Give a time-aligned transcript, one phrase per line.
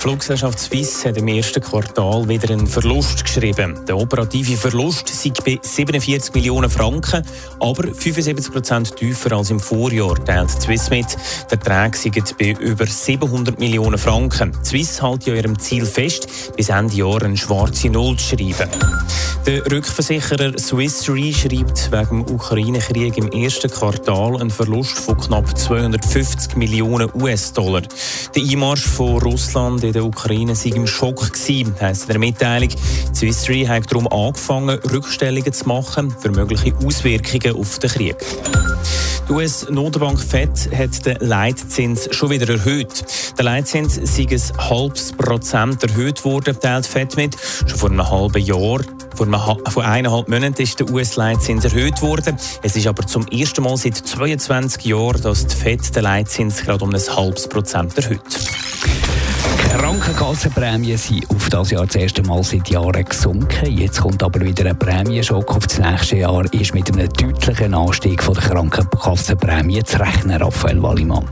[0.00, 3.78] Die Fluggesellschaft Swiss hat im ersten Quartal wieder einen Verlust geschrieben.
[3.86, 7.22] Der operative Verlust liegt bei 47 Millionen Franken,
[7.60, 11.04] aber 75 Prozent tiefer als im Vorjahr, teilt Swiss mit.
[11.50, 14.56] Der Ertrag liegt bei über 700 Millionen Franken.
[14.64, 18.70] Swiss hält ja ihrem Ziel fest, bis Ende Jahr eine schwarze Null zu schreiben.
[19.46, 25.58] Der Rückversicherer Swiss Re schreibt wegen dem Ukraine-Krieg im ersten Quartal einen Verlust von knapp
[25.58, 27.82] 250 Millionen US-Dollar.
[28.34, 32.68] Der Einmarsch von Russland in der Ukraine sei im Schock gewesen, heisst in der Mitteilung.
[33.12, 38.16] Swiss Re hat darum angefangen, Rückstellungen zu machen für mögliche Auswirkungen auf den Krieg.
[39.28, 43.04] Die US-Notenbank Fed hat den Leitzins schon wieder erhöht.
[43.36, 47.36] Der Leitzins sei ein halbes Prozent erhöht worden, teilt Fed mit.
[47.66, 48.80] Schon vor einem halben Jahr
[49.16, 52.36] vor, einem, vor eineinhalb Monaten ist der US-Leitzins erhöht worden.
[52.62, 56.84] Es ist aber zum ersten Mal seit 22 Jahren, dass die Fed den Leitzins gerade
[56.84, 58.69] um ein halbes Prozent erhöht.
[59.58, 63.70] Krankenkassenprämien sind auf das Jahr das erste Mal seit Jahren gesunken.
[63.70, 66.44] Jetzt kommt aber wieder ein Prämienschock auf das nächste Jahr.
[66.52, 71.24] Ist mit einem deutlichen Anstieg der Krankenkassenprämie zu rechnen, Raphael Wallimann.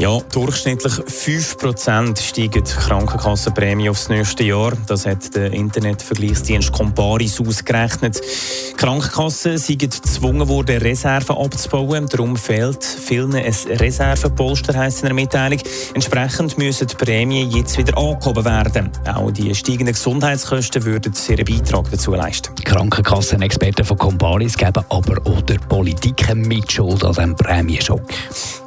[0.00, 4.72] Ja, durchschnittlich 5% steigen die Krankenkassenprämie aufs nächste Jahr.
[4.86, 8.18] Das hat der Internetvergleichsdienst Comparis ausgerechnet.
[8.18, 12.06] Die Krankenkassen sind gezwungen worden, Reserven abzubauen.
[12.06, 15.60] Darum fehlt vielen ein Reservepolster, heisst in der Mitteilung.
[15.92, 18.90] Entsprechend müssen die Prämien jetzt wieder angehoben werden.
[19.06, 22.54] Auch die steigenden Gesundheitskosten würden ihren Beitrag dazu leisten.
[22.54, 28.00] Die Krankenkassenexperten von Comparis geben aber auch der Politik eine Mitschuld an diesem Prämienschock.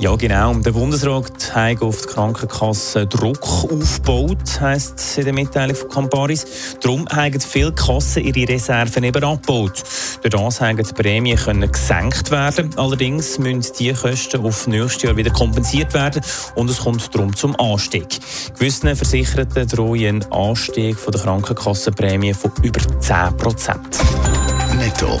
[0.00, 0.54] Ja, genau.
[0.54, 6.46] Der Bundesrat hat auf die Krankenkasse Druck aufgebaut, heisst es in der Mitteilung von Camparis.
[6.80, 9.82] Darum haben viele Kassen ihre Reserven eben abgebaut.
[10.22, 12.70] Durch das haben die Prämien können gesenkt werden.
[12.76, 16.22] Allerdings müssen diese Kosten auf nächstes Jahr wieder kompensiert werden
[16.54, 18.20] und es kommt darum zum Anstieg.
[18.54, 23.98] Gewissen Versicherten drohen einen Anstieg der Krankenkassenprämie von über 10 Prozent.
[24.76, 25.20] Netto.